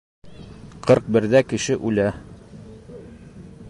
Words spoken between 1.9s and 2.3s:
үлә!